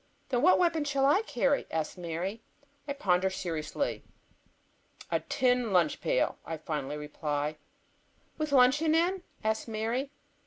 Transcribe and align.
"Then 0.29 0.41
what 0.41 0.57
weapon 0.57 0.83
shall 0.83 1.05
I 1.05 1.21
carry?" 1.21 1.67
asks 1.69 1.95
Mary. 1.95 2.41
I 2.87 2.93
ponder 2.93 3.29
seriously. 3.29 4.03
"A 5.11 5.19
tin 5.19 5.71
lunch 5.71 6.01
pail," 6.01 6.39
I 6.43 6.57
finally 6.57 6.97
reply. 6.97 7.57
"With 8.35 8.51
luncheon 8.51 8.95
in?" 8.95 9.21
asks 9.43 9.67
Mary. 9.67 10.09